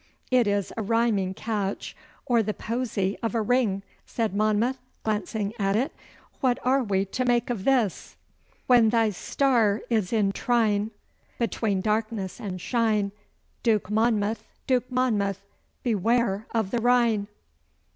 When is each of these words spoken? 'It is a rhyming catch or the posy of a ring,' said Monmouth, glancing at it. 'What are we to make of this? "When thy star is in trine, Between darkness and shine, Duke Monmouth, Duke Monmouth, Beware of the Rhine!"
'It 0.31 0.47
is 0.47 0.73
a 0.75 0.81
rhyming 0.81 1.31
catch 1.31 1.95
or 2.25 2.41
the 2.41 2.55
posy 2.55 3.15
of 3.21 3.35
a 3.35 3.41
ring,' 3.43 3.83
said 4.03 4.33
Monmouth, 4.33 4.79
glancing 5.03 5.53
at 5.59 5.75
it. 5.75 5.93
'What 6.39 6.57
are 6.65 6.81
we 6.81 7.05
to 7.05 7.23
make 7.23 7.51
of 7.51 7.65
this? 7.65 8.15
"When 8.65 8.89
thy 8.89 9.11
star 9.11 9.83
is 9.91 10.11
in 10.11 10.31
trine, 10.31 10.89
Between 11.37 11.81
darkness 11.81 12.39
and 12.39 12.59
shine, 12.59 13.11
Duke 13.61 13.91
Monmouth, 13.91 14.43
Duke 14.65 14.89
Monmouth, 14.91 15.45
Beware 15.83 16.47
of 16.49 16.71
the 16.71 16.79
Rhine!" 16.81 17.27